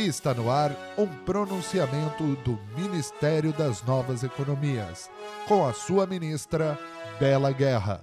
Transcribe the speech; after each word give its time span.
Está 0.00 0.32
no 0.32 0.48
ar 0.48 0.70
um 0.96 1.08
pronunciamento 1.24 2.36
do 2.44 2.56
Ministério 2.76 3.52
das 3.52 3.82
Novas 3.82 4.22
Economias, 4.22 5.10
com 5.48 5.66
a 5.66 5.72
sua 5.72 6.06
ministra, 6.06 6.78
Bela 7.18 7.50
Guerra. 7.50 8.00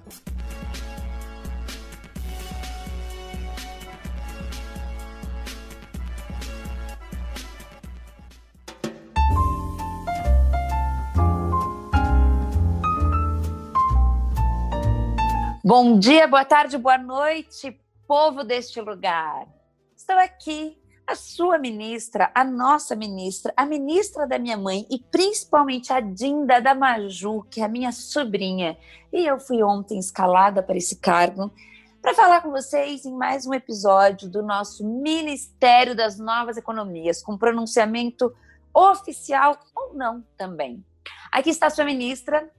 Bom 15.63 15.97
dia, 15.97 16.27
boa 16.27 16.43
tarde, 16.43 16.77
boa 16.77 16.97
noite, 16.97 17.79
povo 18.05 18.43
deste 18.43 18.81
lugar. 18.81 19.47
Estou 19.95 20.19
aqui, 20.19 20.77
a 21.07 21.15
sua 21.15 21.57
ministra, 21.57 22.31
a 22.33 22.43
nossa 22.43 22.95
ministra, 22.95 23.53
a 23.55 23.65
ministra 23.65 24.27
da 24.27 24.39
minha 24.39 24.57
mãe 24.57 24.85
e 24.89 24.99
principalmente 24.99 25.93
a 25.93 25.99
Dinda 25.99 26.59
da 26.59 26.73
Maju, 26.73 27.43
que 27.49 27.61
é 27.61 27.65
a 27.65 27.69
minha 27.69 27.91
sobrinha. 27.91 28.77
E 29.13 29.25
eu 29.25 29.39
fui 29.39 29.61
ontem 29.61 29.99
escalada 29.99 30.63
para 30.63 30.77
esse 30.77 30.95
cargo 30.97 31.53
para 32.01 32.13
falar 32.13 32.41
com 32.41 32.51
vocês 32.51 33.05
em 33.05 33.13
mais 33.13 33.45
um 33.45 33.53
episódio 33.53 34.29
do 34.29 34.43
nosso 34.43 34.87
Ministério 34.87 35.95
das 35.95 36.19
Novas 36.19 36.57
Economias, 36.57 37.21
com 37.21 37.37
pronunciamento 37.37 38.31
oficial 38.73 39.57
ou 39.75 39.93
não 39.93 40.23
também. 40.37 40.83
Aqui 41.31 41.49
está 41.49 41.67
a 41.67 41.71
sua 41.71 41.85
ministra, 41.85 42.49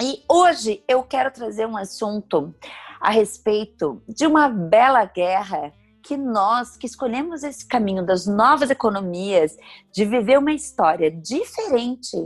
e 0.00 0.22
hoje 0.28 0.84
eu 0.86 1.02
quero 1.02 1.30
trazer 1.32 1.66
um 1.66 1.76
assunto 1.76 2.54
a 3.00 3.10
respeito 3.10 4.00
de 4.08 4.26
uma 4.26 4.48
bela 4.48 5.04
guerra 5.04 5.72
que 6.08 6.16
nós 6.16 6.74
que 6.74 6.86
escolhemos 6.86 7.42
esse 7.42 7.68
caminho 7.68 8.02
das 8.02 8.26
novas 8.26 8.70
economias, 8.70 9.54
de 9.92 10.06
viver 10.06 10.38
uma 10.38 10.54
história 10.54 11.10
diferente. 11.10 12.16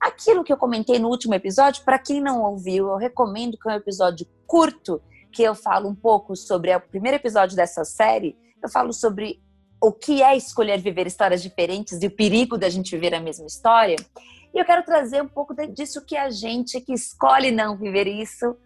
Aquilo 0.00 0.44
que 0.44 0.52
eu 0.52 0.56
comentei 0.56 1.00
no 1.00 1.08
último 1.08 1.34
episódio, 1.34 1.84
para 1.84 1.98
quem 1.98 2.20
não 2.20 2.40
ouviu, 2.40 2.86
eu 2.86 2.96
recomendo 2.96 3.58
que 3.58 3.68
é 3.68 3.72
um 3.72 3.76
episódio 3.76 4.28
curto, 4.46 5.02
que 5.32 5.42
eu 5.42 5.56
falo 5.56 5.88
um 5.88 5.94
pouco 5.94 6.36
sobre 6.36 6.72
o 6.72 6.80
primeiro 6.80 7.16
episódio 7.16 7.56
dessa 7.56 7.84
série, 7.84 8.38
eu 8.62 8.68
falo 8.68 8.92
sobre 8.92 9.42
o 9.82 9.90
que 9.90 10.22
é 10.22 10.36
escolher 10.36 10.80
viver 10.80 11.08
histórias 11.08 11.42
diferentes 11.42 12.00
e 12.00 12.06
o 12.06 12.14
perigo 12.14 12.56
da 12.56 12.68
gente 12.68 12.92
viver 12.92 13.12
a 13.12 13.20
mesma 13.20 13.46
história. 13.46 13.96
E 14.54 14.58
eu 14.60 14.64
quero 14.64 14.84
trazer 14.84 15.20
um 15.20 15.28
pouco 15.28 15.52
disso 15.66 16.04
que 16.06 16.16
a 16.16 16.30
gente 16.30 16.80
que 16.80 16.92
escolhe 16.92 17.50
não 17.50 17.76
viver 17.76 18.06
isso 18.06 18.56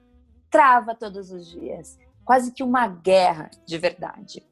trava 0.50 0.94
todos 0.94 1.30
os 1.30 1.50
dias. 1.50 1.96
Quase 2.27 2.52
que 2.52 2.62
uma 2.62 2.86
guerra 2.86 3.50
de 3.66 3.78
verdade. 3.78 4.44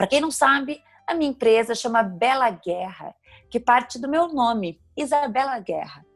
Para 0.00 0.06
quem 0.06 0.18
não 0.22 0.30
sabe, 0.30 0.82
a 1.06 1.12
minha 1.12 1.30
empresa 1.30 1.74
chama 1.74 2.02
Bela 2.02 2.48
Guerra, 2.48 3.14
que 3.50 3.60
parte 3.60 3.98
do 3.98 4.08
meu 4.08 4.28
nome, 4.28 4.80
Isabela 4.96 5.58
Guerra. 5.58 6.06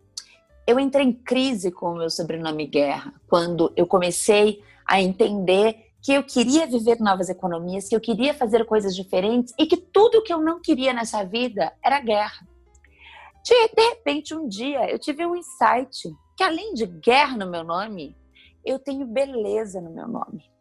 Eu 0.66 0.80
entrei 0.80 1.04
em 1.04 1.12
crise 1.12 1.70
com 1.70 1.92
o 1.92 1.98
meu 1.98 2.08
sobrenome 2.08 2.66
Guerra 2.66 3.12
quando 3.28 3.70
eu 3.76 3.86
comecei 3.86 4.64
a 4.86 5.02
entender 5.02 5.90
que 6.02 6.14
eu 6.14 6.22
queria 6.22 6.66
viver 6.66 6.98
novas 6.98 7.28
economias, 7.28 7.86
que 7.86 7.94
eu 7.94 8.00
queria 8.00 8.32
fazer 8.32 8.64
coisas 8.64 8.96
diferentes 8.96 9.52
e 9.58 9.66
que 9.66 9.76
tudo 9.76 10.22
que 10.22 10.32
eu 10.32 10.40
não 10.40 10.62
queria 10.62 10.94
nessa 10.94 11.22
vida 11.22 11.70
era 11.84 12.00
guerra. 12.00 12.48
De, 13.44 13.68
de 13.68 13.88
repente, 13.90 14.34
um 14.34 14.48
dia, 14.48 14.90
eu 14.90 14.98
tive 14.98 15.26
um 15.26 15.36
insight 15.36 16.08
que 16.38 16.42
além 16.42 16.72
de 16.72 16.86
guerra 16.86 17.36
no 17.36 17.50
meu 17.50 17.62
nome, 17.62 18.16
eu 18.64 18.78
tenho 18.78 19.04
beleza 19.04 19.78
no 19.78 19.90
meu 19.90 20.08
nome. 20.08 20.53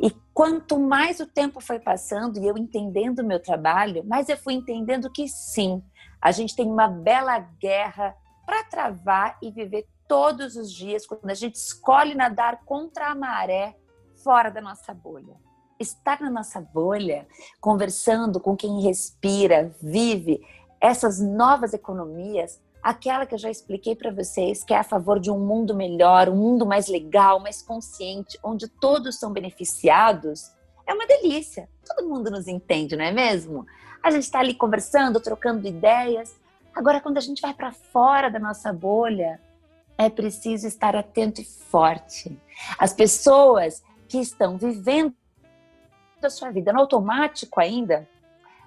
E 0.00 0.10
quanto 0.32 0.78
mais 0.78 1.20
o 1.20 1.26
tempo 1.26 1.60
foi 1.60 1.78
passando 1.78 2.38
e 2.38 2.46
eu 2.46 2.56
entendendo 2.56 3.20
o 3.20 3.26
meu 3.26 3.40
trabalho, 3.40 4.04
mais 4.04 4.28
eu 4.28 4.36
fui 4.36 4.54
entendendo 4.54 5.10
que 5.10 5.28
sim, 5.28 5.82
a 6.20 6.30
gente 6.30 6.54
tem 6.56 6.66
uma 6.66 6.88
bela 6.88 7.38
guerra 7.38 8.16
para 8.46 8.64
travar 8.64 9.38
e 9.42 9.50
viver 9.50 9.86
todos 10.06 10.56
os 10.56 10.72
dias 10.72 11.06
quando 11.06 11.30
a 11.30 11.34
gente 11.34 11.56
escolhe 11.56 12.14
nadar 12.14 12.64
contra 12.64 13.08
a 13.08 13.14
maré 13.14 13.76
fora 14.22 14.50
da 14.50 14.60
nossa 14.60 14.92
bolha. 14.92 15.36
Estar 15.78 16.20
na 16.20 16.30
nossa 16.30 16.60
bolha, 16.60 17.26
conversando 17.60 18.38
com 18.38 18.56
quem 18.56 18.80
respira, 18.82 19.74
vive, 19.82 20.40
essas 20.80 21.20
novas 21.20 21.72
economias, 21.72 22.60
aquela 22.84 23.24
que 23.24 23.34
eu 23.34 23.38
já 23.38 23.50
expliquei 23.50 23.96
para 23.96 24.12
vocês, 24.12 24.62
que 24.62 24.74
é 24.74 24.76
a 24.76 24.84
favor 24.84 25.18
de 25.18 25.30
um 25.30 25.38
mundo 25.38 25.74
melhor, 25.74 26.28
um 26.28 26.36
mundo 26.36 26.66
mais 26.66 26.86
legal, 26.86 27.40
mais 27.40 27.62
consciente, 27.62 28.38
onde 28.44 28.68
todos 28.68 29.18
são 29.18 29.32
beneficiados, 29.32 30.52
é 30.86 30.92
uma 30.92 31.06
delícia. 31.06 31.66
Todo 31.86 32.06
mundo 32.06 32.30
nos 32.30 32.46
entende, 32.46 32.94
não 32.94 33.04
é 33.06 33.10
mesmo? 33.10 33.64
A 34.02 34.10
gente 34.10 34.24
está 34.24 34.40
ali 34.40 34.54
conversando, 34.54 35.18
trocando 35.18 35.66
ideias. 35.66 36.38
Agora, 36.74 37.00
quando 37.00 37.16
a 37.16 37.22
gente 37.22 37.40
vai 37.40 37.54
para 37.54 37.72
fora 37.72 38.30
da 38.30 38.38
nossa 38.38 38.70
bolha, 38.70 39.40
é 39.96 40.10
preciso 40.10 40.66
estar 40.66 40.94
atento 40.94 41.40
e 41.40 41.44
forte. 41.44 42.38
As 42.78 42.92
pessoas 42.92 43.82
que 44.06 44.18
estão 44.18 44.58
vivendo 44.58 45.14
a 46.22 46.28
sua 46.28 46.50
vida 46.50 46.70
no 46.70 46.80
automático 46.80 47.60
ainda, 47.60 48.06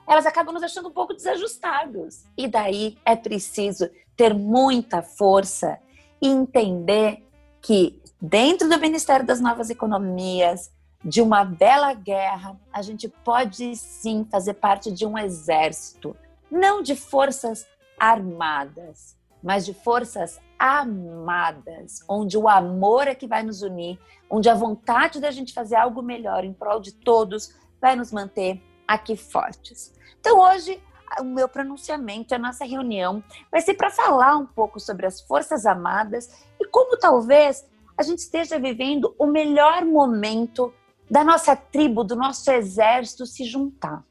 elas 0.07 0.25
acabam 0.25 0.53
nos 0.53 0.63
achando 0.63 0.89
um 0.89 0.91
pouco 0.91 1.13
desajustados. 1.13 2.23
E 2.35 2.47
daí 2.47 2.97
é 3.05 3.15
preciso 3.15 3.89
ter 4.17 4.33
muita 4.33 5.01
força 5.01 5.79
e 6.19 6.27
entender 6.27 7.23
que 7.61 8.01
dentro 8.19 8.67
do 8.67 8.79
Ministério 8.79 9.25
das 9.25 9.39
Novas 9.39 9.69
Economias, 9.69 10.71
de 11.05 11.21
uma 11.21 11.45
bela 11.45 11.93
guerra, 11.93 12.59
a 12.73 12.81
gente 12.81 13.07
pode 13.07 13.75
sim 13.75 14.27
fazer 14.29 14.55
parte 14.55 14.91
de 14.91 15.05
um 15.05 15.17
exército, 15.17 16.15
não 16.49 16.81
de 16.81 16.95
forças 16.95 17.67
armadas, 17.99 19.15
mas 19.43 19.65
de 19.65 19.73
forças 19.73 20.39
amadas, 20.57 22.03
onde 22.09 22.35
o 22.37 22.49
amor 22.49 23.07
é 23.07 23.13
que 23.13 23.27
vai 23.27 23.43
nos 23.43 23.61
unir, 23.61 23.99
onde 24.29 24.49
a 24.49 24.55
vontade 24.55 25.19
da 25.19 25.29
gente 25.29 25.53
fazer 25.53 25.75
algo 25.75 26.01
melhor 26.01 26.43
em 26.43 26.51
prol 26.51 26.79
de 26.79 26.91
todos 26.91 27.53
vai 27.79 27.95
nos 27.95 28.11
manter 28.11 28.59
aqui 28.87 29.15
fortes. 29.15 29.93
Então, 30.19 30.39
hoje, 30.39 30.81
o 31.19 31.23
meu 31.23 31.47
pronunciamento, 31.47 32.33
a 32.33 32.39
nossa 32.39 32.65
reunião, 32.65 33.23
vai 33.51 33.61
ser 33.61 33.73
para 33.73 33.89
falar 33.89 34.37
um 34.37 34.45
pouco 34.45 34.79
sobre 34.79 35.05
as 35.05 35.21
Forças 35.21 35.65
Amadas 35.65 36.29
e 36.59 36.65
como 36.67 36.97
talvez 36.97 37.65
a 37.97 38.03
gente 38.03 38.19
esteja 38.19 38.59
vivendo 38.59 39.15
o 39.17 39.25
melhor 39.25 39.83
momento 39.85 40.73
da 41.09 41.23
nossa 41.23 41.55
tribo, 41.55 42.03
do 42.03 42.15
nosso 42.15 42.51
exército 42.51 43.25
se 43.25 43.45
juntar. 43.45 44.03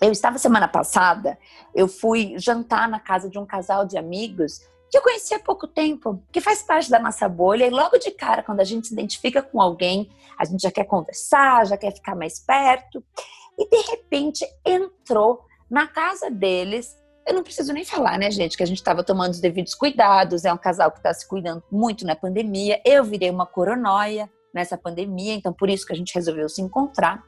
Eu 0.00 0.10
estava 0.10 0.38
semana 0.38 0.66
passada, 0.66 1.38
eu 1.74 1.86
fui 1.86 2.34
jantar 2.38 2.88
na 2.88 2.98
casa 2.98 3.28
de 3.28 3.38
um 3.38 3.46
casal 3.46 3.84
de 3.84 3.98
amigos 3.98 4.60
que 4.90 4.98
eu 4.98 5.02
conheci 5.02 5.32
há 5.32 5.40
pouco 5.40 5.66
tempo, 5.66 6.22
que 6.30 6.40
faz 6.40 6.62
parte 6.62 6.90
da 6.90 6.98
nossa 6.98 7.26
bolha, 7.26 7.66
e 7.66 7.70
logo 7.70 7.96
de 7.96 8.10
cara, 8.10 8.42
quando 8.42 8.60
a 8.60 8.64
gente 8.64 8.88
se 8.88 8.92
identifica 8.92 9.42
com 9.42 9.60
alguém, 9.60 10.10
a 10.38 10.44
gente 10.44 10.60
já 10.60 10.70
quer 10.70 10.84
conversar, 10.84 11.66
já 11.66 11.78
quer 11.78 11.94
ficar 11.94 12.14
mais 12.14 12.38
perto 12.38 13.02
e 13.58 13.68
de 13.68 13.90
repente 13.90 14.46
entrou 14.64 15.44
na 15.72 15.86
casa 15.86 16.30
deles. 16.30 16.94
Eu 17.26 17.32
não 17.32 17.42
preciso 17.42 17.72
nem 17.72 17.82
falar, 17.82 18.18
né, 18.18 18.30
gente, 18.30 18.58
que 18.58 18.62
a 18.62 18.66
gente 18.66 18.76
estava 18.76 19.02
tomando 19.02 19.30
os 19.30 19.40
devidos 19.40 19.74
cuidados. 19.74 20.44
É 20.44 20.52
um 20.52 20.58
casal 20.58 20.90
que 20.90 20.98
está 20.98 21.14
se 21.14 21.26
cuidando 21.26 21.64
muito 21.72 22.04
na 22.04 22.14
pandemia. 22.14 22.78
Eu 22.84 23.02
virei 23.02 23.30
uma 23.30 23.46
coronóia 23.46 24.30
nessa 24.54 24.76
pandemia, 24.76 25.32
então 25.32 25.50
por 25.50 25.70
isso 25.70 25.86
que 25.86 25.94
a 25.94 25.96
gente 25.96 26.14
resolveu 26.14 26.46
se 26.46 26.60
encontrar. 26.60 27.24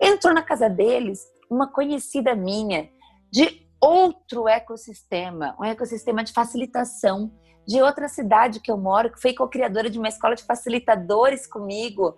Entrou 0.00 0.34
na 0.34 0.42
casa 0.42 0.68
deles 0.68 1.20
uma 1.48 1.70
conhecida 1.70 2.34
minha 2.34 2.90
de 3.30 3.64
outro 3.80 4.48
ecossistema, 4.48 5.54
um 5.60 5.64
ecossistema 5.64 6.24
de 6.24 6.32
facilitação 6.32 7.30
de 7.66 7.80
outra 7.80 8.08
cidade 8.08 8.58
que 8.58 8.72
eu 8.72 8.76
moro, 8.76 9.12
que 9.12 9.20
foi 9.20 9.34
co-criadora 9.34 9.88
de 9.88 9.98
uma 9.98 10.08
escola 10.08 10.34
de 10.34 10.42
facilitadores 10.42 11.46
comigo. 11.46 12.16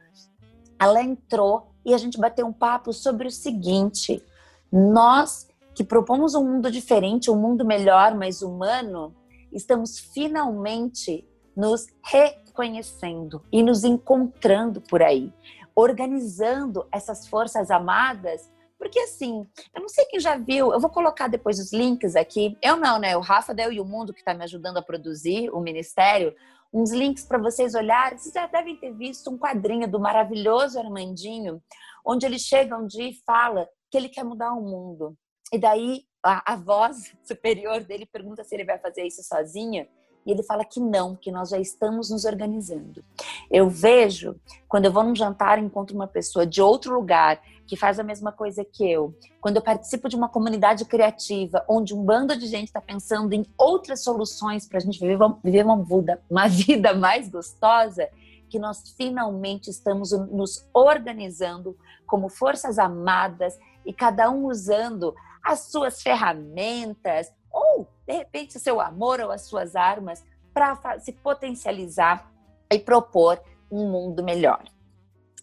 Ela 0.80 1.02
entrou 1.02 1.70
e 1.84 1.92
a 1.92 1.98
gente 1.98 2.18
bateu 2.18 2.46
um 2.46 2.52
papo 2.52 2.94
sobre 2.94 3.28
o 3.28 3.30
seguinte: 3.30 4.24
nós 4.72 5.46
que 5.76 5.84
propomos 5.84 6.34
um 6.34 6.42
mundo 6.42 6.70
diferente, 6.70 7.30
um 7.30 7.36
mundo 7.36 7.62
melhor, 7.62 8.14
mais 8.14 8.40
humano, 8.40 9.14
estamos 9.52 10.00
finalmente 10.00 11.28
nos 11.54 11.86
reconhecendo 12.02 13.42
e 13.52 13.62
nos 13.62 13.84
encontrando 13.84 14.80
por 14.80 15.02
aí, 15.02 15.30
organizando 15.74 16.88
essas 16.90 17.28
forças 17.28 17.70
amadas. 17.70 18.50
Porque 18.78 18.98
assim, 19.00 19.46
eu 19.74 19.82
não 19.82 19.88
sei 19.90 20.06
quem 20.06 20.18
já 20.18 20.38
viu, 20.38 20.72
eu 20.72 20.80
vou 20.80 20.88
colocar 20.88 21.28
depois 21.28 21.58
os 21.58 21.70
links 21.74 22.16
aqui. 22.16 22.56
Eu 22.62 22.78
não, 22.78 22.98
né? 22.98 23.14
O 23.14 23.20
Rafa 23.20 23.52
Del 23.52 23.70
e 23.70 23.80
o 23.80 23.84
Mundo 23.84 24.14
que 24.14 24.20
está 24.20 24.32
me 24.32 24.44
ajudando 24.44 24.78
a 24.78 24.82
produzir 24.82 25.50
o 25.50 25.60
ministério 25.60 26.34
uns 26.72 26.90
links 26.90 27.24
para 27.24 27.38
vocês 27.38 27.74
olharem. 27.74 28.16
Vocês 28.16 28.32
já 28.32 28.46
devem 28.46 28.76
ter 28.76 28.94
visto 28.94 29.30
um 29.30 29.36
quadrinho 29.36 29.90
do 29.90 30.00
maravilhoso 30.00 30.78
Armandinho, 30.78 31.62
onde 32.02 32.24
ele 32.24 32.38
chega 32.38 32.78
um 32.78 32.86
dia 32.86 33.10
e 33.10 33.20
fala 33.26 33.68
que 33.90 33.98
ele 33.98 34.08
quer 34.08 34.24
mudar 34.24 34.54
o 34.54 34.62
mundo. 34.62 35.16
E 35.52 35.58
daí 35.58 36.04
a, 36.22 36.52
a 36.52 36.56
voz 36.56 37.14
superior 37.24 37.82
dele 37.82 38.06
pergunta 38.06 38.44
se 38.44 38.54
ele 38.54 38.64
vai 38.64 38.78
fazer 38.78 39.06
isso 39.06 39.22
sozinha. 39.22 39.88
E 40.24 40.32
ele 40.32 40.42
fala 40.42 40.64
que 40.64 40.80
não, 40.80 41.14
que 41.14 41.30
nós 41.30 41.50
já 41.50 41.58
estamos 41.58 42.10
nos 42.10 42.24
organizando. 42.24 43.04
Eu 43.48 43.70
vejo, 43.70 44.34
quando 44.68 44.86
eu 44.86 44.92
vou 44.92 45.04
num 45.04 45.14
jantar 45.14 45.56
encontro 45.56 45.94
uma 45.94 46.08
pessoa 46.08 46.44
de 46.44 46.60
outro 46.60 46.92
lugar 46.92 47.40
que 47.64 47.76
faz 47.76 48.00
a 48.00 48.02
mesma 48.02 48.32
coisa 48.32 48.64
que 48.64 48.90
eu, 48.90 49.14
quando 49.40 49.56
eu 49.56 49.62
participo 49.62 50.08
de 50.08 50.16
uma 50.16 50.28
comunidade 50.28 50.84
criativa, 50.84 51.64
onde 51.68 51.94
um 51.94 52.02
bando 52.02 52.36
de 52.36 52.46
gente 52.46 52.66
está 52.66 52.80
pensando 52.80 53.32
em 53.32 53.46
outras 53.56 54.02
soluções 54.02 54.66
para 54.66 54.78
a 54.78 54.80
gente 54.80 54.98
viver, 54.98 55.18
viver 55.44 55.64
uma, 55.64 55.82
vida, 55.84 56.20
uma 56.28 56.46
vida 56.50 56.92
mais 56.92 57.28
gostosa, 57.28 58.08
que 58.48 58.58
nós 58.58 58.94
finalmente 58.96 59.70
estamos 59.70 60.10
nos 60.12 60.68
organizando 60.72 61.76
como 62.06 62.28
forças 62.28 62.78
amadas 62.78 63.56
e 63.84 63.92
cada 63.92 64.30
um 64.30 64.46
usando 64.46 65.14
as 65.46 65.60
suas 65.70 66.02
ferramentas 66.02 67.32
ou, 67.52 67.88
de 68.04 68.12
repente, 68.12 68.56
o 68.56 68.60
seu 68.60 68.80
amor 68.80 69.20
ou 69.20 69.30
as 69.30 69.42
suas 69.42 69.76
armas 69.76 70.24
para 70.52 70.98
se 70.98 71.12
potencializar 71.12 72.30
e 72.70 72.78
propor 72.78 73.40
um 73.70 73.88
mundo 73.88 74.24
melhor. 74.24 74.64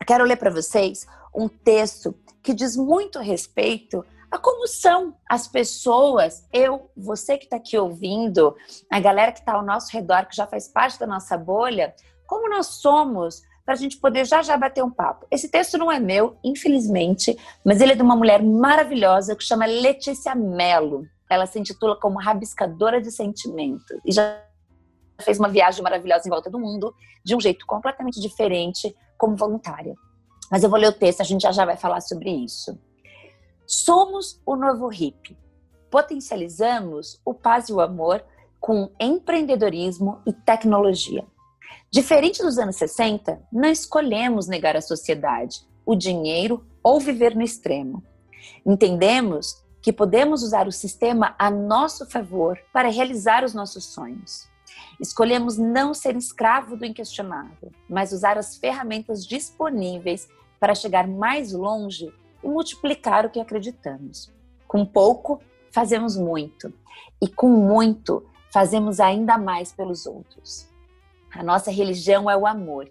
Quero 0.05 0.25
ler 0.25 0.35
para 0.35 0.51
vocês 0.51 1.07
um 1.33 1.47
texto 1.47 2.13
que 2.41 2.53
diz 2.53 2.75
muito 2.75 3.19
respeito 3.19 4.05
a 4.29 4.38
como 4.38 4.67
são 4.67 5.15
as 5.29 5.47
pessoas, 5.47 6.47
eu, 6.51 6.89
você 6.97 7.38
que 7.38 7.45
está 7.45 7.57
aqui 7.57 7.77
ouvindo, 7.77 8.55
a 8.91 9.00
galera 9.00 9.31
que 9.31 9.39
está 9.39 9.53
ao 9.53 9.63
nosso 9.63 9.94
redor, 9.94 10.25
que 10.25 10.35
já 10.35 10.47
faz 10.47 10.67
parte 10.67 11.00
da 11.00 11.05
nossa 11.05 11.38
bolha, 11.38 11.95
como 12.25 12.50
nós 12.50 12.65
somos 12.65 13.44
para 13.65 13.74
a 13.74 13.77
gente 13.77 13.98
poder 13.98 14.25
já 14.25 14.42
já 14.42 14.57
bater 14.57 14.83
um 14.83 14.92
papo. 14.92 15.25
Esse 15.31 15.50
texto 15.50 15.77
não 15.77 15.92
é 15.92 16.00
meu, 16.00 16.38
infelizmente, 16.44 17.38
mas 17.63 17.80
ele 17.80 17.94
é 17.94 17.95
de 17.95 18.01
uma 18.01 18.15
mulher 18.15 18.44
maravilhosa 18.44 19.36
que 19.36 19.44
chama 19.44 19.65
Letícia 19.65 20.36
Mello. 20.36 21.06
Ela 21.30 21.45
se 21.45 21.60
intitula 21.60 21.95
como 22.00 22.19
Rabiscadora 22.19 23.01
de 23.01 23.12
Sentimentos 23.12 23.98
e 24.06 24.12
já 24.12 24.42
fez 25.21 25.39
uma 25.39 25.48
viagem 25.48 25.81
maravilhosa 25.81 26.27
em 26.27 26.30
volta 26.30 26.50
do 26.50 26.60
mundo 26.60 26.94
de 27.24 27.36
um 27.36 27.39
jeito 27.39 27.65
completamente 27.65 28.19
diferente 28.19 28.94
como 29.18 29.36
voluntária. 29.36 29.95
Mas 30.51 30.63
eu 30.63 30.69
vou 30.69 30.77
ler 30.77 30.89
o 30.89 30.94
texto, 30.94 31.21
a 31.21 31.25
gente 31.25 31.42
já 31.42 31.51
já 31.51 31.65
vai 31.65 31.77
falar 31.77 32.01
sobre 32.01 32.30
isso. 32.30 32.77
Somos 33.65 34.42
o 34.45 34.56
novo 34.56 34.88
hippie. 34.88 35.38
Potencializamos 35.89 37.19
o 37.24 37.33
paz 37.33 37.69
e 37.69 37.74
o 37.74 37.80
amor 37.80 38.24
com 38.60 38.92
empreendedorismo 39.00 40.21
e 40.25 40.33
tecnologia. 40.33 41.25
Diferente 41.94 42.42
dos 42.42 42.57
anos 42.57 42.78
60, 42.78 43.40
não 43.51 43.69
escolhemos 43.69 44.48
negar 44.48 44.75
a 44.75 44.81
sociedade, 44.81 45.63
o 45.86 45.95
dinheiro 45.95 46.66
ou 46.81 47.00
viver 47.00 47.36
no 47.36 47.44
extremo. 47.44 48.04
Entendemos 48.66 49.63
que 49.80 49.94
podemos 49.94 50.42
usar 50.42 50.68
o 50.68 50.72
sistema 50.72 51.36
a 51.38 51.51
nosso 51.51 52.10
favor 52.10 52.57
para 52.74 52.90
realizar 52.90 53.44
os 53.44 53.54
nossos 53.54 53.86
sonhos. 53.86 54.50
Escolhemos 55.00 55.60
não 55.60 55.94
ser 55.94 56.16
escravo 56.16 56.75
do 56.75 56.84
inquestionável, 56.84 57.72
mas 57.88 58.12
usar 58.12 58.39
as 58.39 58.57
ferramentas 58.57 59.24
disponíveis 59.24 60.28
para 60.60 60.74
chegar 60.74 61.07
mais 61.07 61.54
longe 61.54 62.12
e 62.44 62.48
multiplicar 62.48 63.24
o 63.24 63.30
que 63.30 63.39
acreditamos. 63.39 64.31
Com 64.68 64.84
pouco, 64.84 65.39
fazemos 65.72 66.18
muito, 66.18 66.74
e 67.22 67.28
com 67.28 67.50
muito, 67.50 68.25
fazemos 68.51 69.00
ainda 69.00 69.38
mais 69.38 69.72
pelos 69.72 70.07
outros. 70.07 70.73
A 71.35 71.41
nossa 71.41 71.71
religião 71.71 72.30
é 72.30 72.38
o 72.38 72.45
amor. 72.45 72.89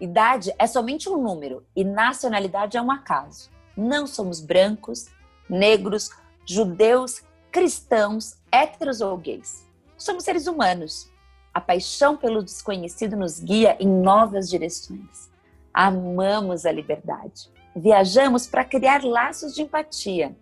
Idade 0.00 0.52
é 0.58 0.66
somente 0.66 1.08
um 1.08 1.22
número 1.22 1.64
e 1.74 1.84
nacionalidade 1.84 2.76
é 2.76 2.82
um 2.82 2.90
acaso. 2.90 3.48
Não 3.76 4.06
somos 4.06 4.40
brancos, 4.40 5.06
negros, 5.48 6.10
judeus, 6.44 7.22
cristãos, 7.50 8.36
héteros 8.50 9.00
ou 9.00 9.16
gays. 9.16 9.64
Somos 9.96 10.24
seres 10.24 10.46
humanos. 10.46 11.10
A 11.54 11.60
paixão 11.60 12.16
pelo 12.16 12.42
desconhecido 12.42 13.16
nos 13.16 13.38
guia 13.38 13.76
em 13.80 13.88
novas 13.88 14.50
direções. 14.50 15.30
Amamos 15.72 16.66
a 16.66 16.72
liberdade. 16.72 17.50
Viajamos 17.74 18.46
para 18.46 18.64
criar 18.64 19.04
laços 19.04 19.54
de 19.54 19.62
empatia. 19.62 20.36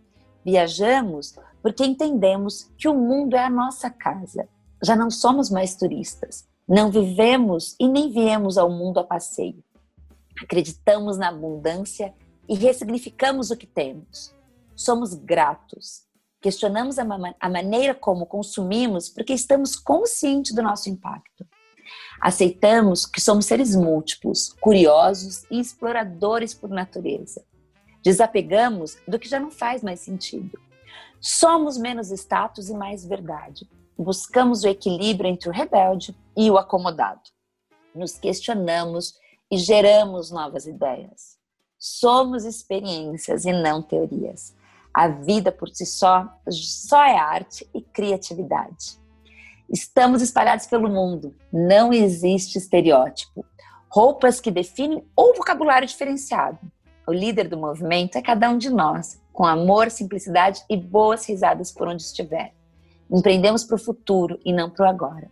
Viajamos 0.44 1.36
porque 1.62 1.84
entendemos 1.84 2.70
que 2.78 2.88
o 2.88 2.94
mundo 2.94 3.36
é 3.36 3.44
a 3.44 3.50
nossa 3.50 3.90
casa. 3.90 4.48
Já 4.82 4.96
não 4.96 5.10
somos 5.10 5.50
mais 5.50 5.76
turistas. 5.76 6.48
Não 6.66 6.90
vivemos 6.90 7.76
e 7.78 7.86
nem 7.86 8.10
viemos 8.10 8.56
ao 8.56 8.70
mundo 8.70 8.98
a 8.98 9.04
passeio. 9.04 9.62
Acreditamos 10.42 11.18
na 11.18 11.28
abundância 11.28 12.14
e 12.48 12.54
ressignificamos 12.54 13.50
o 13.50 13.56
que 13.56 13.66
temos. 13.66 14.34
Somos 14.74 15.12
gratos. 15.12 16.04
Questionamos 16.40 16.98
a, 16.98 17.04
ma 17.04 17.34
a 17.38 17.50
maneira 17.50 17.94
como 17.94 18.24
consumimos 18.24 19.10
porque 19.10 19.34
estamos 19.34 19.76
conscientes 19.76 20.54
do 20.54 20.62
nosso 20.62 20.88
impacto. 20.88 21.46
Aceitamos 22.18 23.04
que 23.04 23.20
somos 23.20 23.44
seres 23.44 23.76
múltiplos, 23.76 24.54
curiosos 24.58 25.44
e 25.50 25.60
exploradores 25.60 26.54
por 26.54 26.70
natureza. 26.70 27.44
Desapegamos 28.02 28.96
do 29.06 29.18
que 29.18 29.28
já 29.28 29.38
não 29.38 29.50
faz 29.50 29.82
mais 29.82 30.00
sentido. 30.00 30.58
Somos 31.20 31.76
menos 31.76 32.10
status 32.10 32.70
e 32.70 32.74
mais 32.74 33.04
verdade 33.04 33.68
buscamos 33.98 34.64
o 34.64 34.68
equilíbrio 34.68 35.30
entre 35.30 35.48
o 35.48 35.52
rebelde 35.52 36.14
e 36.36 36.50
o 36.50 36.58
acomodado. 36.58 37.22
Nos 37.94 38.18
questionamos 38.18 39.14
e 39.50 39.56
geramos 39.56 40.30
novas 40.30 40.66
ideias. 40.66 41.38
Somos 41.78 42.44
experiências 42.44 43.44
e 43.44 43.52
não 43.52 43.82
teorias. 43.82 44.54
A 44.92 45.08
vida 45.08 45.52
por 45.52 45.68
si 45.68 45.84
só 45.84 46.28
só 46.48 47.02
é 47.02 47.16
arte 47.16 47.68
e 47.74 47.80
criatividade. 47.80 48.98
Estamos 49.68 50.22
espalhados 50.22 50.66
pelo 50.66 50.88
mundo. 50.88 51.34
Não 51.52 51.92
existe 51.92 52.58
estereótipo. 52.58 53.44
Roupas 53.88 54.40
que 54.40 54.50
definem 54.50 55.04
ou 55.16 55.34
vocabulário 55.34 55.86
diferenciado. 55.86 56.58
O 57.06 57.12
líder 57.12 57.48
do 57.48 57.58
movimento 57.58 58.16
é 58.16 58.22
cada 58.22 58.48
um 58.48 58.56
de 58.56 58.70
nós, 58.70 59.20
com 59.32 59.44
amor, 59.44 59.90
simplicidade 59.90 60.64
e 60.70 60.76
boas 60.76 61.26
risadas 61.26 61.70
por 61.70 61.86
onde 61.86 62.02
estiver. 62.02 62.54
Empreendemos 63.10 63.64
para 63.64 63.76
o 63.76 63.78
futuro 63.78 64.38
e 64.44 64.52
não 64.52 64.70
para 64.70 64.86
o 64.86 64.88
agora. 64.88 65.30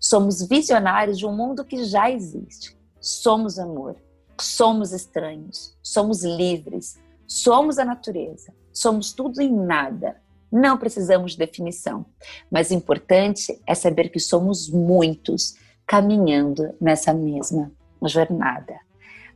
Somos 0.00 0.46
visionários 0.46 1.18
de 1.18 1.26
um 1.26 1.36
mundo 1.36 1.64
que 1.64 1.84
já 1.84 2.10
existe. 2.10 2.76
Somos 3.00 3.58
amor. 3.58 3.96
Somos 4.40 4.92
estranhos. 4.92 5.76
Somos 5.82 6.22
livres. 6.22 6.98
Somos 7.26 7.78
a 7.78 7.84
natureza. 7.84 8.52
Somos 8.72 9.12
tudo 9.12 9.40
em 9.40 9.52
nada. 9.52 10.16
Não 10.50 10.78
precisamos 10.78 11.32
de 11.32 11.38
definição. 11.38 12.06
Mas 12.50 12.70
o 12.70 12.74
importante 12.74 13.60
é 13.66 13.74
saber 13.74 14.08
que 14.08 14.20
somos 14.20 14.70
muitos 14.70 15.54
caminhando 15.86 16.74
nessa 16.80 17.12
mesma 17.12 17.72
jornada. 18.02 18.78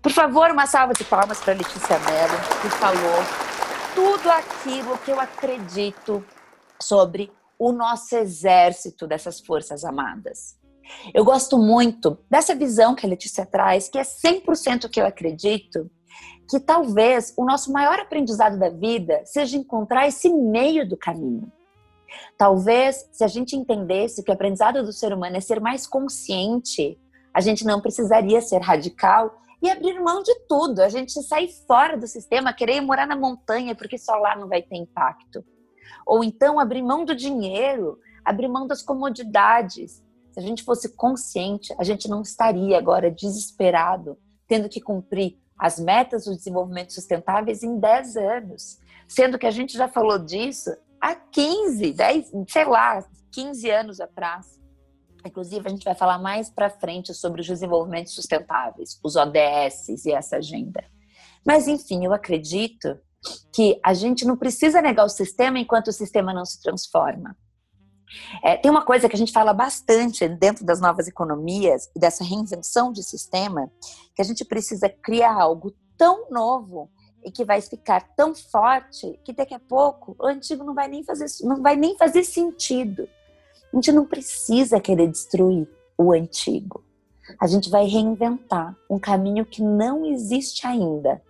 Por 0.00 0.12
favor, 0.12 0.50
uma 0.50 0.66
salva 0.66 0.92
de 0.94 1.04
palmas 1.04 1.40
para 1.40 1.54
Letícia 1.54 1.98
Mello, 1.98 2.38
que 2.60 2.68
falou 2.70 3.22
tudo 3.94 4.30
aquilo 4.30 4.98
que 4.98 5.10
eu 5.10 5.20
acredito 5.20 6.24
sobre 6.80 7.30
o 7.64 7.70
nosso 7.70 8.16
exército 8.16 9.06
dessas 9.06 9.38
forças 9.38 9.84
amadas. 9.84 10.58
Eu 11.14 11.24
gosto 11.24 11.56
muito 11.56 12.18
dessa 12.28 12.56
visão 12.56 12.92
que 12.92 13.06
a 13.06 13.08
Letícia 13.08 13.46
traz, 13.46 13.88
que 13.88 13.98
é 13.98 14.02
100% 14.02 14.86
o 14.86 14.88
que 14.88 15.00
eu 15.00 15.06
acredito, 15.06 15.88
que 16.50 16.58
talvez 16.58 17.32
o 17.36 17.44
nosso 17.44 17.72
maior 17.72 18.00
aprendizado 18.00 18.58
da 18.58 18.68
vida 18.68 19.22
seja 19.24 19.56
encontrar 19.56 20.08
esse 20.08 20.28
meio 20.28 20.88
do 20.88 20.96
caminho. 20.96 21.52
Talvez, 22.36 23.08
se 23.12 23.22
a 23.22 23.28
gente 23.28 23.54
entendesse 23.54 24.24
que 24.24 24.30
o 24.32 24.34
aprendizado 24.34 24.82
do 24.82 24.92
ser 24.92 25.12
humano 25.12 25.36
é 25.36 25.40
ser 25.40 25.60
mais 25.60 25.86
consciente, 25.86 26.98
a 27.32 27.40
gente 27.40 27.64
não 27.64 27.80
precisaria 27.80 28.40
ser 28.40 28.60
radical 28.60 29.40
e 29.62 29.70
abrir 29.70 30.00
mão 30.00 30.20
de 30.20 30.34
tudo. 30.48 30.80
A 30.80 30.88
gente 30.88 31.12
sair 31.22 31.48
fora 31.64 31.96
do 31.96 32.08
sistema, 32.08 32.52
querer 32.52 32.80
morar 32.80 33.06
na 33.06 33.14
montanha 33.14 33.72
porque 33.72 33.96
só 33.96 34.16
lá 34.16 34.34
não 34.34 34.48
vai 34.48 34.62
ter 34.62 34.76
impacto. 34.76 35.44
Ou 36.06 36.22
então 36.22 36.58
abrir 36.58 36.82
mão 36.82 37.04
do 37.04 37.14
dinheiro, 37.14 37.98
abrir 38.24 38.48
mão 38.48 38.66
das 38.66 38.82
comodidades. 38.82 40.02
Se 40.30 40.38
a 40.38 40.42
gente 40.42 40.62
fosse 40.62 40.96
consciente, 40.96 41.74
a 41.78 41.84
gente 41.84 42.08
não 42.08 42.22
estaria 42.22 42.78
agora 42.78 43.10
desesperado, 43.10 44.18
tendo 44.46 44.68
que 44.68 44.80
cumprir 44.80 45.38
as 45.58 45.78
metas 45.78 46.24
do 46.24 46.34
desenvolvimento 46.34 46.92
sustentáveis 46.92 47.62
em 47.62 47.78
10 47.78 48.16
anos. 48.16 48.78
Sendo 49.06 49.38
que 49.38 49.46
a 49.46 49.50
gente 49.50 49.76
já 49.76 49.88
falou 49.88 50.18
disso 50.18 50.70
há 51.00 51.14
15, 51.14 51.92
10, 51.92 52.32
sei 52.48 52.64
lá, 52.64 53.04
15 53.30 53.70
anos 53.70 54.00
atrás. 54.00 54.60
Inclusive, 55.24 55.66
a 55.66 55.70
gente 55.70 55.84
vai 55.84 55.94
falar 55.94 56.18
mais 56.18 56.50
para 56.50 56.68
frente 56.68 57.14
sobre 57.14 57.40
os 57.40 57.46
desenvolvimentos 57.46 58.14
sustentáveis, 58.14 58.98
os 59.02 59.16
ODS 59.16 60.04
e 60.04 60.12
essa 60.12 60.36
agenda. 60.36 60.82
Mas, 61.44 61.68
enfim, 61.68 62.04
eu 62.04 62.12
acredito 62.12 62.98
que 63.52 63.78
a 63.84 63.94
gente 63.94 64.24
não 64.24 64.36
precisa 64.36 64.82
negar 64.82 65.04
o 65.04 65.08
sistema 65.08 65.58
enquanto 65.58 65.88
o 65.88 65.92
sistema 65.92 66.32
não 66.32 66.44
se 66.44 66.60
transforma. 66.60 67.36
É, 68.42 68.56
tem 68.56 68.70
uma 68.70 68.84
coisa 68.84 69.08
que 69.08 69.16
a 69.16 69.18
gente 69.18 69.32
fala 69.32 69.52
bastante 69.52 70.28
dentro 70.28 70.64
das 70.64 70.80
novas 70.80 71.08
economias 71.08 71.90
e 71.96 71.98
dessa 71.98 72.24
reinvenção 72.24 72.92
de 72.92 73.02
sistema, 73.02 73.70
que 74.14 74.20
a 74.20 74.24
gente 74.24 74.44
precisa 74.44 74.88
criar 74.88 75.40
algo 75.40 75.74
tão 75.96 76.28
novo 76.30 76.90
e 77.24 77.30
que 77.30 77.44
vai 77.44 77.60
ficar 77.60 78.14
tão 78.16 78.34
forte 78.34 79.18
que 79.24 79.32
daqui 79.32 79.54
a 79.54 79.60
pouco 79.60 80.16
o 80.18 80.26
antigo 80.26 80.64
não 80.64 80.74
vai 80.74 80.88
nem 80.88 81.04
fazer, 81.04 81.26
não 81.42 81.62
vai 81.62 81.76
nem 81.76 81.96
fazer 81.96 82.24
sentido. 82.24 83.08
A 83.72 83.76
gente 83.76 83.92
não 83.92 84.04
precisa 84.04 84.80
querer 84.80 85.08
destruir 85.08 85.68
o 85.96 86.12
antigo. 86.12 86.84
A 87.40 87.46
gente 87.46 87.70
vai 87.70 87.86
reinventar 87.86 88.76
um 88.90 88.98
caminho 88.98 89.46
que 89.46 89.62
não 89.62 90.04
existe 90.04 90.66
ainda. 90.66 91.22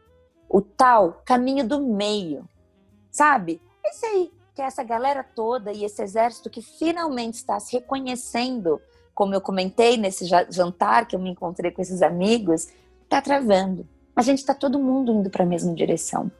O 0.52 0.60
tal 0.60 1.22
caminho 1.24 1.66
do 1.66 1.80
meio. 1.80 2.46
Sabe? 3.10 3.58
Esse 3.82 4.04
aí, 4.04 4.30
que 4.54 4.60
é 4.60 4.66
essa 4.66 4.84
galera 4.84 5.24
toda 5.24 5.72
e 5.72 5.82
esse 5.82 6.02
exército 6.02 6.50
que 6.50 6.60
finalmente 6.60 7.36
está 7.36 7.58
se 7.58 7.72
reconhecendo, 7.72 8.78
como 9.14 9.34
eu 9.34 9.40
comentei 9.40 9.96
nesse 9.96 10.26
jantar 10.50 11.08
que 11.08 11.16
eu 11.16 11.20
me 11.20 11.30
encontrei 11.30 11.70
com 11.70 11.80
esses 11.80 12.02
amigos, 12.02 12.68
está 13.02 13.22
travando. 13.22 13.88
A 14.14 14.20
gente 14.20 14.40
está 14.40 14.54
todo 14.54 14.78
mundo 14.78 15.10
indo 15.10 15.30
para 15.30 15.42
a 15.42 15.46
mesma 15.46 15.74
direção. 15.74 16.30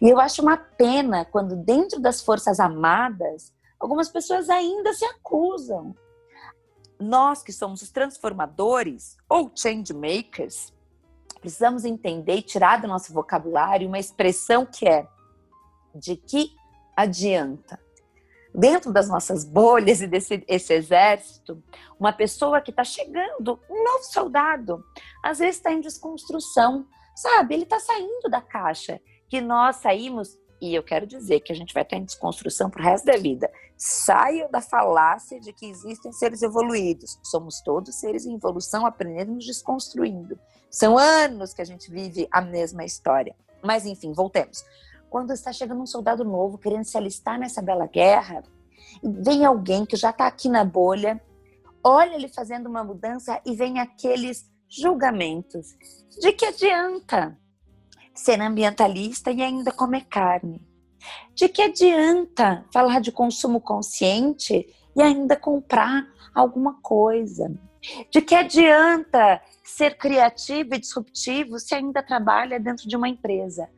E 0.00 0.08
eu 0.08 0.18
acho 0.18 0.42
uma 0.42 0.56
pena 0.56 1.24
quando, 1.24 1.54
dentro 1.54 2.00
das 2.00 2.20
forças 2.20 2.58
amadas, 2.58 3.52
algumas 3.78 4.08
pessoas 4.08 4.50
ainda 4.50 4.92
se 4.92 5.04
acusam. 5.04 5.94
Nós 6.98 7.44
que 7.44 7.52
somos 7.52 7.80
os 7.80 7.92
transformadores 7.92 9.16
ou 9.28 9.52
change 9.54 9.92
makers, 9.92 10.72
precisamos 11.42 11.84
entender 11.84 12.36
e 12.36 12.42
tirar 12.42 12.80
do 12.80 12.86
nosso 12.86 13.12
vocabulário 13.12 13.88
uma 13.88 13.98
expressão 13.98 14.64
que 14.64 14.88
é 14.88 15.06
de 15.92 16.16
que 16.16 16.54
adianta. 16.96 17.78
Dentro 18.54 18.92
das 18.92 19.08
nossas 19.08 19.44
bolhas 19.44 20.00
e 20.00 20.06
desse 20.06 20.44
esse 20.46 20.72
exército, 20.72 21.60
uma 21.98 22.12
pessoa 22.12 22.60
que 22.60 22.70
está 22.70 22.84
chegando, 22.84 23.58
um 23.68 23.82
novo 23.82 24.04
soldado, 24.04 24.84
às 25.22 25.38
vezes 25.38 25.56
está 25.56 25.72
em 25.72 25.80
desconstrução, 25.80 26.86
sabe? 27.16 27.54
Ele 27.54 27.64
está 27.64 27.80
saindo 27.80 28.28
da 28.30 28.40
caixa 28.40 29.00
que 29.28 29.40
nós 29.40 29.76
saímos, 29.76 30.38
e 30.60 30.74
eu 30.74 30.82
quero 30.82 31.06
dizer 31.06 31.40
que 31.40 31.50
a 31.50 31.56
gente 31.56 31.74
vai 31.74 31.82
estar 31.82 31.96
em 31.96 32.04
desconstrução 32.04 32.70
para 32.70 32.82
o 32.82 32.84
resto 32.84 33.06
da 33.06 33.16
vida. 33.16 33.50
Saiam 33.76 34.48
da 34.48 34.60
falácia 34.60 35.40
de 35.40 35.52
que 35.52 35.66
existem 35.66 36.12
seres 36.12 36.42
evoluídos. 36.42 37.18
Somos 37.22 37.60
todos 37.62 37.96
seres 37.96 38.26
em 38.26 38.34
evolução, 38.34 38.86
aprendendo 38.86 39.32
nos 39.32 39.46
desconstruindo. 39.46 40.38
São 40.72 40.98
anos 40.98 41.54
que 41.54 41.62
a 41.62 41.64
gente 41.64 41.90
vive 41.90 42.26
a 42.30 42.40
mesma 42.40 42.84
história. 42.84 43.36
Mas 43.62 43.86
enfim, 43.86 44.12
voltemos. 44.12 44.64
Quando 45.10 45.32
está 45.32 45.52
chegando 45.52 45.82
um 45.82 45.86
soldado 45.86 46.24
novo 46.24 46.58
querendo 46.58 46.84
se 46.84 46.96
alistar 46.96 47.38
nessa 47.38 47.62
bela 47.62 47.86
guerra, 47.86 48.42
vem 49.04 49.44
alguém 49.44 49.84
que 49.84 49.94
já 49.94 50.10
está 50.10 50.26
aqui 50.26 50.48
na 50.48 50.64
bolha, 50.64 51.22
olha 51.84 52.14
ele 52.14 52.28
fazendo 52.28 52.66
uma 52.66 52.82
mudança 52.82 53.40
e 53.44 53.54
vem 53.54 53.78
aqueles 53.78 54.50
julgamentos. 54.68 55.76
De 56.18 56.32
que 56.32 56.46
adianta? 56.46 57.38
ser 58.14 58.40
ambientalista 58.40 59.30
e 59.30 59.42
ainda 59.42 59.72
comer 59.72 60.04
carne? 60.06 60.60
De 61.34 61.48
que 61.48 61.62
adianta 61.62 62.64
falar 62.72 63.00
de 63.00 63.10
consumo 63.10 63.60
consciente 63.60 64.66
e 64.94 65.02
ainda 65.02 65.36
comprar 65.36 66.06
alguma 66.34 66.74
coisa? 66.80 67.52
De 68.10 68.20
que 68.20 68.34
adianta 68.34 69.40
ser 69.64 69.96
criativo 69.96 70.74
e 70.74 70.78
disruptivo 70.78 71.58
se 71.58 71.74
ainda 71.74 72.02
trabalha 72.02 72.60
dentro 72.60 72.88
de 72.88 72.96
uma 72.96 73.08
empresa? 73.08 73.68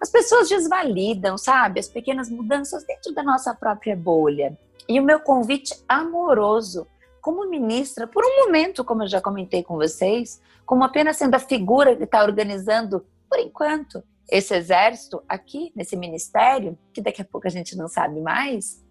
As 0.00 0.10
pessoas 0.10 0.48
desvalidam, 0.48 1.36
sabe, 1.36 1.80
as 1.80 1.88
pequenas 1.88 2.30
mudanças 2.30 2.84
dentro 2.84 3.12
da 3.12 3.22
nossa 3.22 3.52
própria 3.54 3.96
bolha. 3.96 4.56
E 4.88 5.00
o 5.00 5.02
meu 5.02 5.20
convite 5.20 5.74
amoroso, 5.88 6.86
como 7.20 7.48
ministra, 7.48 8.06
por 8.06 8.24
um 8.24 8.44
momento, 8.44 8.84
como 8.84 9.02
eu 9.02 9.08
já 9.08 9.20
comentei 9.20 9.62
com 9.62 9.74
vocês, 9.74 10.40
como 10.64 10.84
apenas 10.84 11.16
sendo 11.16 11.34
a 11.34 11.40
figura 11.40 11.96
que 11.96 12.04
está 12.04 12.22
organizando 12.22 13.04
por 13.28 13.38
enquanto, 13.38 14.02
esse 14.30 14.54
exército 14.54 15.22
aqui, 15.28 15.72
nesse 15.74 15.96
ministério, 15.96 16.78
que 16.92 17.00
daqui 17.00 17.22
a 17.22 17.24
pouco 17.24 17.46
a 17.46 17.50
gente 17.50 17.76
não 17.76 17.88
sabe 17.88 18.20
mais, 18.20 18.84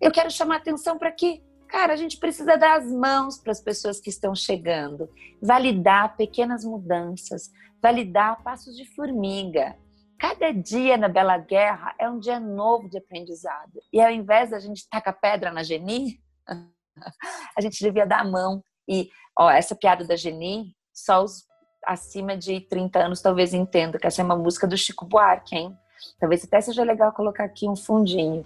eu 0.00 0.10
quero 0.10 0.30
chamar 0.30 0.56
atenção 0.56 0.96
para 0.96 1.10
que, 1.10 1.42
cara, 1.70 1.92
a 1.92 1.96
gente 1.96 2.18
precisa 2.18 2.56
dar 2.56 2.78
as 2.78 2.90
mãos 2.90 3.38
para 3.38 3.52
as 3.52 3.60
pessoas 3.60 4.00
que 4.00 4.10
estão 4.10 4.34
chegando, 4.34 5.08
validar 5.40 6.16
pequenas 6.16 6.64
mudanças, 6.64 7.50
validar 7.80 8.42
passos 8.42 8.76
de 8.76 8.84
formiga. 8.94 9.76
Cada 10.18 10.52
dia 10.52 10.98
na 10.98 11.08
Bela 11.08 11.38
Guerra 11.38 11.94
é 11.98 12.10
um 12.10 12.18
dia 12.18 12.38
novo 12.38 12.90
de 12.90 12.98
aprendizado. 12.98 13.80
E 13.92 14.00
ao 14.00 14.10
invés 14.10 14.50
da 14.50 14.58
gente 14.58 14.88
tacar 14.90 15.18
pedra 15.18 15.50
na 15.50 15.62
Geni, 15.62 16.20
a 17.56 17.60
gente 17.60 17.82
devia 17.82 18.04
dar 18.04 18.20
a 18.20 18.28
mão. 18.28 18.62
E, 18.86 19.08
ó, 19.38 19.48
essa 19.48 19.74
piada 19.74 20.04
da 20.04 20.16
Geni, 20.16 20.74
só 20.92 21.24
os 21.24 21.48
acima 21.86 22.36
de 22.36 22.60
30 22.60 22.98
anos 22.98 23.22
talvez 23.22 23.54
entenda 23.54 23.98
que 23.98 24.06
essa 24.06 24.20
é 24.20 24.24
uma 24.24 24.36
música 24.36 24.66
do 24.66 24.76
Chico 24.76 25.06
Buarque, 25.06 25.56
hein? 25.56 25.74
Talvez 26.18 26.44
até 26.44 26.60
seja 26.60 26.84
legal 26.84 27.10
colocar 27.12 27.44
aqui 27.44 27.66
um 27.66 27.76
fundinho. 27.76 28.44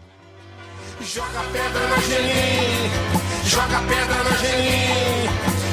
Joga 1.01 1.41
pedra 1.53 1.89
na 1.89 1.97
Geni, 1.99 2.89
joga 3.45 3.81
pedra 3.89 4.25
na 4.25 4.37
Geni, 4.37 5.27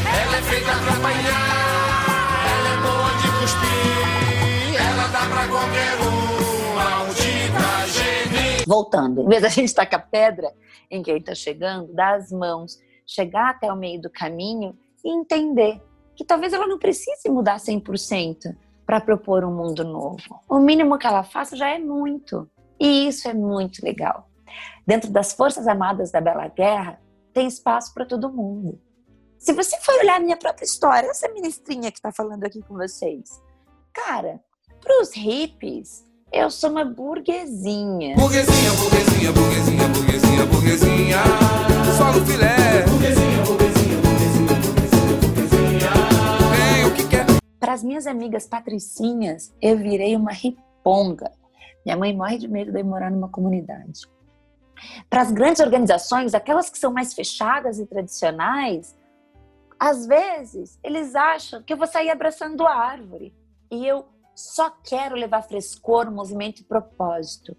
ela 0.05 0.37
é 0.37 0.41
feita 0.41 0.65
pra 0.65 0.93
apanhar, 0.93 2.05
ela 2.51 2.69
é 2.69 2.77
boa 2.81 3.11
de 3.21 3.27
cuspir, 3.39 4.81
ela 4.81 5.07
dá 5.07 5.19
pra 5.29 5.47
qualquer 5.47 5.95
um, 6.01 6.75
maldita 6.75 7.87
Geni. 7.87 8.65
Voltando, 8.67 9.21
em 9.21 9.27
vez 9.29 9.41
da 9.41 9.49
gente 9.49 9.73
tacar 9.73 10.09
pedra 10.09 10.51
em 10.89 11.01
quem 11.01 11.21
tá 11.21 11.33
chegando, 11.33 11.93
dá 11.93 12.15
as 12.15 12.31
mãos, 12.31 12.79
chegar 13.05 13.51
até 13.51 13.71
o 13.71 13.75
meio 13.75 14.01
do 14.01 14.09
caminho 14.09 14.77
e 15.03 15.09
entender 15.09 15.81
que 16.15 16.25
talvez 16.25 16.51
ela 16.51 16.67
não 16.67 16.77
precise 16.77 17.29
mudar 17.29 17.57
100% 17.57 18.55
para 18.85 18.99
propor 18.99 19.45
um 19.45 19.55
mundo 19.55 19.83
novo. 19.83 20.41
O 20.49 20.59
mínimo 20.59 20.97
que 20.97 21.07
ela 21.07 21.23
faça 21.23 21.55
já 21.55 21.69
é 21.69 21.79
muito. 21.79 22.49
E 22.79 23.07
isso 23.07 23.29
é 23.29 23.33
muito 23.33 23.85
legal. 23.85 24.30
Dentro 24.85 25.11
das 25.11 25.33
Forças 25.33 25.67
Armadas 25.67 26.11
da 26.11 26.19
Bela 26.19 26.47
Guerra, 26.47 26.99
tem 27.33 27.47
espaço 27.47 27.93
para 27.93 28.05
todo 28.05 28.31
mundo. 28.31 28.79
Se 29.37 29.53
você 29.53 29.77
for 29.79 29.95
olhar 29.99 30.17
a 30.17 30.19
minha 30.19 30.37
própria 30.37 30.65
história, 30.65 31.07
essa 31.07 31.29
ministrinha 31.29 31.91
que 31.91 31.97
está 31.97 32.11
falando 32.11 32.43
aqui 32.43 32.61
com 32.61 32.75
vocês, 32.75 33.41
cara, 33.93 34.39
para 34.81 35.01
os 35.01 35.11
hippies, 35.13 36.05
eu 36.31 36.49
sou 36.49 36.71
uma 36.71 36.85
burguesinha. 36.85 38.15
Burguesinha, 38.15 38.71
burguesinha, 38.73 39.31
burguesinha, 39.31 39.87
burguesinha, 39.87 40.45
burguesinha. 40.45 41.17
Só 41.97 42.11
no 42.11 42.25
filé. 42.25 42.85
Burguesinha, 42.87 43.43
burguesinha. 43.45 43.81
Para 47.59 47.73
as 47.73 47.83
minhas 47.83 48.07
amigas 48.07 48.47
patricinhas, 48.47 49.53
eu 49.61 49.77
virei 49.77 50.15
uma 50.15 50.31
riponga. 50.31 51.31
Minha 51.85 51.95
mãe 51.95 52.15
morre 52.15 52.37
de 52.37 52.47
medo 52.47 52.71
de 52.71 52.83
morar 52.83 53.09
numa 53.09 53.29
comunidade. 53.29 54.01
Para 55.09 55.21
as 55.21 55.31
grandes 55.31 55.61
organizações, 55.61 56.33
aquelas 56.33 56.69
que 56.69 56.77
são 56.77 56.91
mais 56.91 57.13
fechadas 57.13 57.79
e 57.79 57.85
tradicionais, 57.85 58.95
às 59.79 60.05
vezes 60.05 60.79
eles 60.83 61.15
acham 61.15 61.63
que 61.63 61.73
eu 61.73 61.77
vou 61.77 61.87
sair 61.87 62.09
abraçando 62.09 62.65
a 62.65 62.73
árvore. 62.73 63.35
E 63.71 63.85
eu 63.85 64.05
só 64.35 64.69
quero 64.69 65.15
levar 65.15 65.41
frescor, 65.43 66.11
movimento 66.11 66.61
e 66.61 66.63
propósito. 66.63 67.55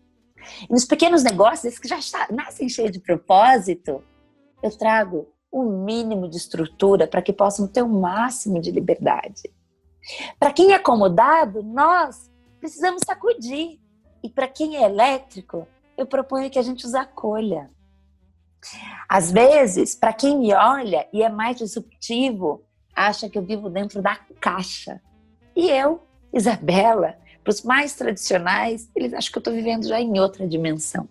E 0.68 0.72
nos 0.72 0.84
pequenos 0.84 1.22
negócios, 1.22 1.78
que 1.78 1.88
já 1.88 1.98
nascem 2.30 2.68
cheios 2.68 2.92
de 2.92 3.00
propósito, 3.00 4.02
eu 4.62 4.76
trago 4.76 5.28
o 5.50 5.64
mínimo 5.64 6.28
de 6.28 6.36
estrutura 6.36 7.06
para 7.06 7.22
que 7.22 7.32
possam 7.32 7.66
ter 7.66 7.82
o 7.82 7.88
máximo 7.88 8.60
de 8.60 8.70
liberdade. 8.70 9.42
Para 10.38 10.52
quem 10.52 10.72
é 10.72 10.76
acomodado, 10.76 11.62
nós 11.62 12.30
precisamos 12.58 13.02
sacudir. 13.04 13.80
E 14.22 14.30
para 14.30 14.46
quem 14.46 14.76
é 14.76 14.84
elétrico, 14.84 15.66
eu 15.96 16.06
proponho 16.06 16.50
que 16.50 16.58
a 16.58 16.62
gente 16.62 16.86
os 16.86 16.94
acolha. 16.94 17.70
Às 19.08 19.30
vezes, 19.30 19.94
para 19.94 20.12
quem 20.12 20.38
me 20.38 20.54
olha 20.54 21.08
e 21.12 21.22
é 21.22 21.28
mais 21.28 21.56
disruptivo, 21.56 22.64
acha 22.94 23.28
que 23.28 23.36
eu 23.36 23.42
vivo 23.42 23.68
dentro 23.68 24.00
da 24.00 24.16
caixa. 24.40 25.00
E 25.54 25.68
eu, 25.68 26.06
Isabela, 26.32 27.18
para 27.42 27.50
os 27.50 27.62
mais 27.62 27.94
tradicionais, 27.94 28.88
eles 28.94 29.12
acham 29.12 29.32
que 29.32 29.38
eu 29.38 29.40
estou 29.40 29.52
vivendo 29.52 29.86
já 29.86 30.00
em 30.00 30.18
outra 30.18 30.46
dimensão. 30.46 31.08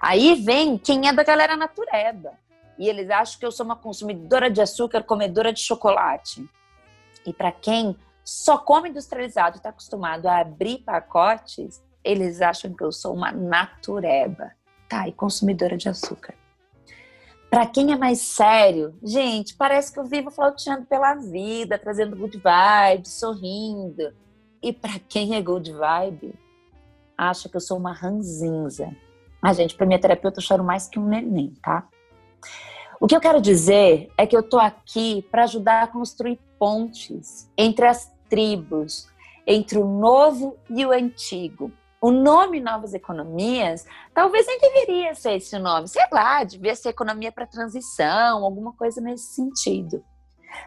Aí 0.00 0.34
vem 0.34 0.76
quem 0.76 1.08
é 1.08 1.12
da 1.12 1.22
galera 1.22 1.56
natureba. 1.56 2.32
E 2.78 2.88
eles 2.88 3.10
acham 3.10 3.38
que 3.38 3.46
eu 3.46 3.52
sou 3.52 3.66
uma 3.66 3.76
consumidora 3.76 4.50
de 4.50 4.60
açúcar, 4.60 5.02
comedora 5.02 5.52
de 5.52 5.60
chocolate. 5.60 6.48
E 7.26 7.32
para 7.32 7.52
quem 7.52 7.96
só 8.24 8.56
come 8.58 8.88
industrializado 8.88 9.56
e 9.56 9.58
está 9.58 9.70
acostumado 9.70 10.26
a 10.26 10.38
abrir 10.38 10.78
pacotes, 10.78 11.82
eles 12.04 12.40
acham 12.40 12.72
que 12.72 12.82
eu 12.82 12.92
sou 12.92 13.14
uma 13.14 13.32
natureba, 13.32 14.52
tá? 14.88 15.08
E 15.08 15.12
consumidora 15.12 15.76
de 15.76 15.88
açúcar. 15.88 16.34
Para 17.50 17.66
quem 17.66 17.92
é 17.92 17.96
mais 17.96 18.20
sério, 18.20 18.94
gente, 19.02 19.56
parece 19.56 19.92
que 19.92 19.98
eu 19.98 20.04
vivo 20.04 20.30
flauteando 20.30 20.86
pela 20.86 21.14
vida, 21.16 21.78
trazendo 21.78 22.16
good 22.16 22.38
vibe, 22.38 23.08
sorrindo. 23.08 24.14
E 24.62 24.72
para 24.72 25.00
quem 25.08 25.34
é 25.34 25.42
good 25.42 25.72
vibe, 25.72 26.32
acha 27.18 27.48
que 27.48 27.56
eu 27.56 27.60
sou 27.60 27.76
uma 27.76 27.92
ranzinza. 27.92 28.94
Ah, 29.42 29.52
gente, 29.52 29.74
para 29.74 29.86
minha 29.86 29.98
terapeuta 29.98 30.38
eu 30.38 30.44
choro 30.44 30.62
mais 30.62 30.88
que 30.88 30.98
um 30.98 31.06
neném, 31.06 31.52
tá? 31.62 31.88
O 33.00 33.06
que 33.06 33.16
eu 33.16 33.20
quero 33.20 33.40
dizer 33.40 34.10
é 34.16 34.26
que 34.26 34.36
eu 34.36 34.42
tô 34.42 34.58
aqui 34.58 35.26
para 35.30 35.44
ajudar 35.44 35.82
a 35.82 35.86
construir 35.86 36.38
pontes 36.58 37.50
entre 37.56 37.86
as 37.86 38.12
tribos, 38.28 39.08
entre 39.46 39.78
o 39.78 39.86
novo 39.86 40.56
e 40.68 40.84
o 40.84 40.92
antigo. 40.92 41.72
O 42.00 42.10
nome 42.10 42.60
Novas 42.60 42.94
Economias 42.94 43.84
talvez 44.14 44.46
nem 44.46 44.58
deveria 44.58 45.14
ser 45.14 45.34
esse 45.34 45.58
nome, 45.58 45.86
sei 45.86 46.02
lá, 46.10 46.42
devia 46.44 46.74
ser 46.74 46.88
Economia 46.88 47.30
para 47.30 47.46
Transição, 47.46 48.42
alguma 48.42 48.72
coisa 48.72 49.02
nesse 49.02 49.34
sentido. 49.34 50.02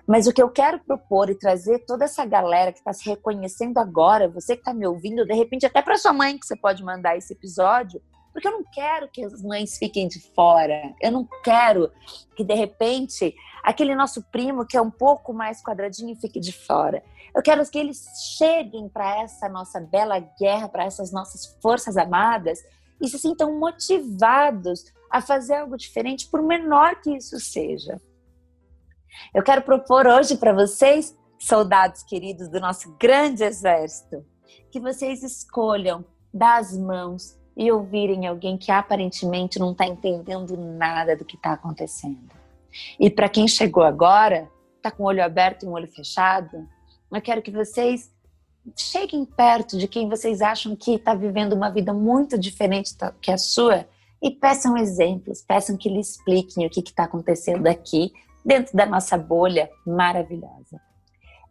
Mas 0.07 0.27
o 0.27 0.33
que 0.33 0.41
eu 0.41 0.49
quero 0.49 0.79
propor 0.79 1.29
e 1.29 1.35
trazer 1.35 1.79
toda 1.85 2.05
essa 2.05 2.23
galera 2.23 2.71
que 2.71 2.77
está 2.77 2.93
se 2.93 3.09
reconhecendo 3.09 3.79
agora, 3.79 4.29
você 4.29 4.55
que 4.55 4.61
está 4.61 4.73
me 4.73 4.85
ouvindo, 4.85 5.25
de 5.25 5.33
repente 5.33 5.65
até 5.65 5.81
para 5.81 5.97
sua 5.97 6.13
mãe 6.13 6.37
que 6.37 6.45
você 6.45 6.55
pode 6.55 6.83
mandar 6.83 7.17
esse 7.17 7.33
episódio, 7.33 8.01
porque 8.33 8.47
eu 8.47 8.51
não 8.51 8.63
quero 8.63 9.07
que 9.07 9.23
as 9.23 9.41
mães 9.43 9.77
fiquem 9.77 10.07
de 10.07 10.19
fora. 10.19 10.93
Eu 10.99 11.11
não 11.11 11.27
quero 11.43 11.91
que 12.35 12.43
de 12.43 12.55
repente 12.55 13.33
aquele 13.63 13.95
nosso 13.95 14.23
primo 14.23 14.65
que 14.65 14.75
é 14.75 14.81
um 14.81 14.89
pouco 14.89 15.31
mais 15.31 15.61
quadradinho 15.61 16.15
fique 16.15 16.39
de 16.39 16.51
fora. 16.51 17.03
Eu 17.35 17.43
quero 17.43 17.63
que 17.69 17.77
eles 17.77 18.03
cheguem 18.37 18.89
para 18.89 19.21
essa 19.21 19.47
nossa 19.47 19.79
bela 19.79 20.19
guerra, 20.19 20.67
para 20.67 20.83
essas 20.83 21.11
nossas 21.11 21.57
forças 21.61 21.95
amadas 21.95 22.59
e 22.99 23.07
se 23.07 23.19
sintam 23.19 23.59
motivados 23.59 24.83
a 25.11 25.21
fazer 25.21 25.55
algo 25.55 25.77
diferente, 25.77 26.27
por 26.27 26.41
menor 26.41 27.01
que 27.01 27.15
isso 27.15 27.39
seja. 27.39 28.01
Eu 29.33 29.43
quero 29.43 29.61
propor 29.61 30.07
hoje 30.07 30.37
para 30.37 30.53
vocês, 30.53 31.15
soldados 31.37 32.01
queridos 32.01 32.47
do 32.49 32.59
nosso 32.59 32.95
grande 32.97 33.43
exército, 33.43 34.25
que 34.71 34.79
vocês 34.79 35.21
escolham 35.21 36.03
dar 36.33 36.59
as 36.59 36.75
mãos 36.75 37.37
e 37.55 37.71
ouvirem 37.71 38.27
alguém 38.27 38.57
que 38.57 38.71
aparentemente 38.71 39.59
não 39.59 39.71
está 39.71 39.85
entendendo 39.85 40.57
nada 40.57 41.15
do 41.15 41.25
que 41.25 41.35
está 41.35 41.53
acontecendo. 41.53 42.31
E 42.99 43.09
para 43.09 43.29
quem 43.29 43.47
chegou 43.47 43.83
agora, 43.83 44.49
está 44.77 44.89
com 44.89 45.03
o 45.03 45.05
olho 45.05 45.23
aberto 45.23 45.63
e 45.63 45.67
um 45.67 45.73
olho 45.73 45.87
fechado, 45.87 46.67
eu 47.11 47.21
quero 47.21 47.41
que 47.41 47.51
vocês 47.51 48.11
cheguem 48.75 49.25
perto 49.25 49.77
de 49.77 49.87
quem 49.87 50.09
vocês 50.09 50.41
acham 50.41 50.75
que 50.75 50.95
está 50.95 51.13
vivendo 51.13 51.53
uma 51.53 51.69
vida 51.69 51.93
muito 51.93 52.37
diferente 52.37 52.95
que 53.21 53.31
a 53.31 53.37
sua 53.37 53.87
e 54.21 54.31
peçam 54.31 54.77
exemplos, 54.77 55.41
peçam 55.41 55.75
que 55.75 55.89
lhe 55.89 55.99
expliquem 55.99 56.65
o 56.65 56.69
que 56.69 56.79
está 56.79 57.03
acontecendo 57.03 57.67
aqui 57.67 58.13
dentro 58.43 58.75
da 58.75 58.85
nossa 58.85 59.17
bolha 59.17 59.69
maravilhosa. 59.85 60.81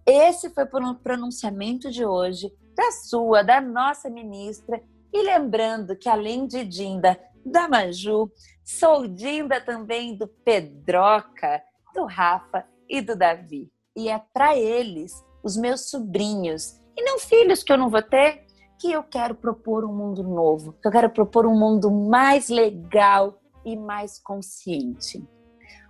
Esse 0.07 0.51
foi 0.51 0.65
o 0.65 0.95
pronunciamento 0.95 1.91
de 1.91 2.05
hoje 2.05 2.53
da 2.75 2.91
sua, 2.91 3.43
da 3.43 3.61
nossa 3.61 4.09
ministra. 4.09 4.83
E 5.13 5.23
lembrando 5.23 5.97
que 5.97 6.09
além 6.09 6.47
de 6.47 6.65
Dinda 6.65 7.21
da 7.45 7.69
Maju, 7.69 8.31
sou 8.65 9.07
Dinda 9.07 9.61
também 9.61 10.17
do 10.17 10.27
Pedroca, 10.27 11.63
do 11.95 12.05
Rafa 12.07 12.65
e 12.89 13.01
do 13.01 13.17
Davi. 13.17 13.71
E 13.97 14.09
é 14.09 14.21
para 14.33 14.57
eles, 14.57 15.13
os 15.43 15.57
meus 15.57 15.91
sobrinhos, 15.91 16.81
e 16.97 17.03
não 17.03 17.19
filhos 17.19 17.63
que 17.63 17.73
eu 17.73 17.79
não 17.79 17.91
vou 17.91 18.03
ter, 18.03 18.47
que 18.79 18.91
eu 18.91 19.03
quero 19.03 19.35
propor 19.35 19.85
um 19.85 19.95
mundo 19.95 20.23
novo, 20.23 20.73
que 20.81 20.89
eu 20.89 20.93
quero 20.93 21.11
propor 21.11 21.47
um 21.47 21.59
mundo 21.59 21.91
mais 21.91 22.49
legal 22.49 23.39
e 23.65 23.77
mais 23.77 24.19
consciente. 24.19 25.23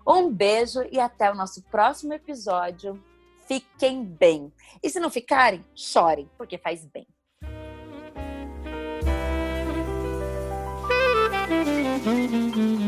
Um 0.06 0.30
beijo 0.30 0.82
e 0.90 0.98
até 0.98 1.30
o 1.30 1.34
nosso 1.34 1.62
próximo 1.70 2.12
episódio. 2.12 3.02
Fiquem 3.46 4.04
bem. 4.04 4.52
E 4.82 4.90
se 4.90 4.98
não 4.98 5.10
ficarem, 5.10 5.64
chorem, 5.74 6.28
porque 6.36 6.58
faz 6.58 6.84
bem. 6.84 7.06
Thank 11.54 12.56
you. 12.56 12.81